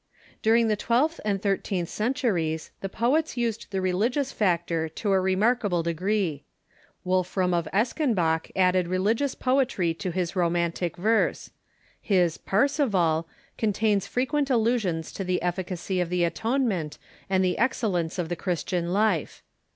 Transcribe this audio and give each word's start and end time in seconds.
During 0.41 0.67
the 0.67 0.75
twelfth 0.75 1.19
and 1.23 1.39
thirteenth 1.39 1.87
centuries 1.87 2.71
the 2.81 2.89
poets 2.89 3.37
used 3.37 3.67
the 3.69 3.81
religious 3.81 4.31
factor 4.31 4.89
to 4.89 5.11
a 5.11 5.19
remarkable 5.21 5.83
degree. 5.83 6.43
Wolfram 7.03 7.53
of 7.53 7.67
Eschenbach 7.71 8.49
added 8.55 8.87
religious 8.87 9.35
poetry 9.35 9.93
to 9.93 10.09
his 10.09 10.35
romantic 10.35 10.97
verse. 10.97 11.51
His" 12.01 12.35
Parceval" 12.39 13.27
contains 13.59 14.07
frequent 14.07 14.49
allusions 14.49 15.11
to 15.11 15.23
the 15.23 15.39
eiScacy 15.43 16.01
of 16.01 16.09
the 16.09 16.23
atonement 16.23 16.97
and 17.29 17.45
the 17.45 17.59
excellence 17.59 18.17
of 18.17 18.27
the 18.27 18.35
Christian 18.35 18.91
life. 18.91 19.43